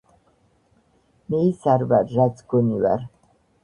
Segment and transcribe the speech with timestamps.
[1.35, 3.11] მე ის არ ვარ რაც გონივარ